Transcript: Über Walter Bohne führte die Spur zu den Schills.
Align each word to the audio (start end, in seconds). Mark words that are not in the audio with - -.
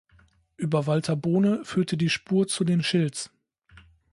Über 0.57 0.87
Walter 0.87 1.15
Bohne 1.15 1.63
führte 1.63 1.95
die 1.95 2.09
Spur 2.09 2.47
zu 2.47 2.63
den 2.63 2.81
Schills. 2.81 3.29